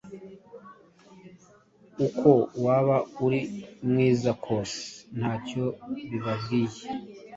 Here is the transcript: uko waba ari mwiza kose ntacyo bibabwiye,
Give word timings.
uko 2.05 2.29
waba 2.65 2.97
ari 3.25 3.41
mwiza 3.89 4.31
kose 4.45 4.79
ntacyo 5.17 5.65
bibabwiye, 6.09 6.83